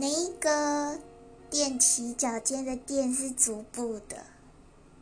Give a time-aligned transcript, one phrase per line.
[0.00, 1.00] 那个
[1.50, 4.37] 踮起脚尖的踮是足部的。